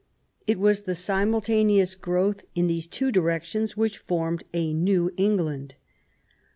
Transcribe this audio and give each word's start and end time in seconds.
It 0.47 0.57
was 0.57 0.81
the 0.81 0.95
simultaneous 0.95 1.93
growth 1.93 2.41
in 2.55 2.65
these 2.65 2.87
two 2.87 3.11
direc 3.11 3.43
tions 3.43 3.77
which 3.77 3.99
formed 3.99 4.43
a 4.51 4.73
new 4.73 5.11
England. 5.15 5.75